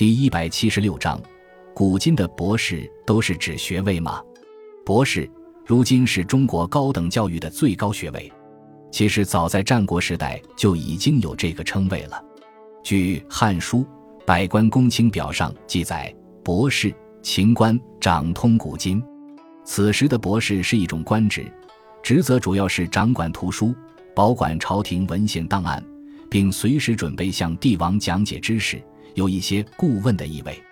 [0.00, 1.20] 第一百七十六章，
[1.74, 4.18] 古今的博士都是指学位吗？
[4.82, 5.30] 博士
[5.66, 8.32] 如今是中国高等教育的最高学位。
[8.90, 12.18] 其实早在战国时代就已经有这个称谓了。
[12.82, 13.80] 据《汉书·
[14.24, 16.10] 百官公卿表》上记载，
[16.42, 19.02] 博士，秦官，掌通古今。
[19.66, 21.44] 此时的博士是一种官职，
[22.02, 23.74] 职责主要是掌管图书，
[24.16, 25.84] 保管朝廷文献档案，
[26.30, 28.82] 并随时准备向帝王讲解知识，
[29.14, 30.62] 有一些顾问的意味。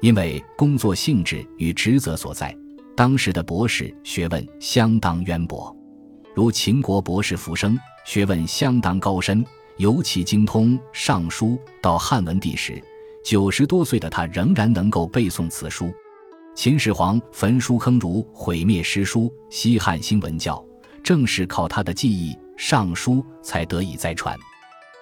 [0.00, 2.56] 因为工作性质与职责所在，
[2.96, 5.76] 当时的博士学问相当渊博。
[6.34, 9.44] 如秦国博士浮生，学问相当高深，
[9.76, 11.48] 尤其精通《尚书》。
[11.82, 12.80] 到汉文帝时，
[13.24, 15.92] 九十多岁的他仍然能够背诵此书。
[16.54, 20.64] 秦始皇焚书坑儒，毁灭诗书，西汉新文教，
[21.02, 24.38] 正是靠他的技艺《尚书》才得以再传。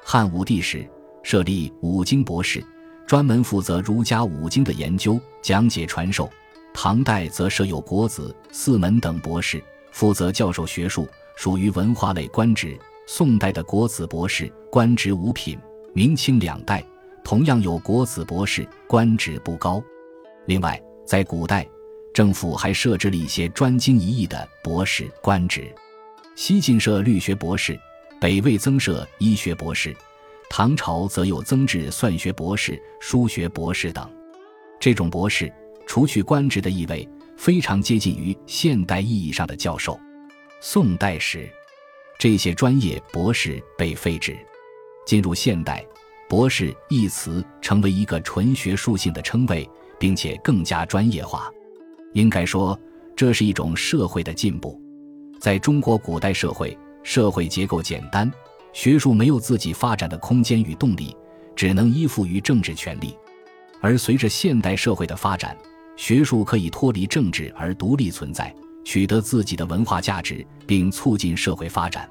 [0.02, 0.88] 汉武帝时，
[1.22, 2.64] 设立五经博士，
[3.06, 6.30] 专门负责儒家五经的研究、讲解、传授。
[6.74, 11.08] 唐代则设有国子、四门等博士，负责教授学术。
[11.36, 12.78] 属于文化类官职。
[13.06, 15.56] 宋代的国子博士官职五品，
[15.92, 16.82] 明清两代
[17.22, 19.80] 同样有国子博士，官职不高。
[20.46, 21.68] 另外，在古代，
[22.12, 25.72] 政府还设置了一些专精一艺的博士官职。
[26.34, 27.78] 西晋设律学博士，
[28.20, 29.94] 北魏增设医学博士，
[30.58, 34.10] 唐朝则有增置算学博士、书学博士等。
[34.80, 35.52] 这种博士，
[35.86, 40.00] 除去官职的意味，非常接近于现代意义上的教授。
[40.62, 41.46] 宋代时，
[42.18, 44.34] 这些专业博士被废止。
[45.04, 45.84] 进入现代，
[46.26, 51.50] 博士一词成为一个纯学术性的称谓，并且更加专业化。
[52.14, 52.80] 应该说，
[53.14, 54.80] 这是一种社会的进步。
[55.38, 58.32] 在中国古代社会，社会结构简单，
[58.76, 61.16] 学术没有自己发展的空间与动力，
[61.56, 63.16] 只能依附于政治权力。
[63.80, 65.56] 而随着现代社会的发展，
[65.96, 68.54] 学术可以脱离政治而独立存在。
[68.84, 72.06] 取得自己的文化价值，并促进社会发展。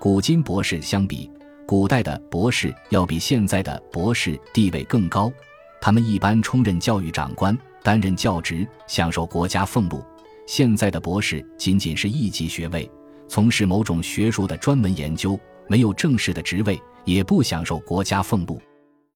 [0.00, 1.30] 古今博士相比，
[1.68, 5.32] 古代的博士要比现在的博士地位更高。
[5.80, 10.04] 他们一般充任教育长官，担任教职，享受国家俸禄。
[10.48, 12.90] 现在的博士仅仅是一级学位，
[13.28, 18.60] 从事某种学术的专门研究，没有正式的职位，也不享受国家俸禄。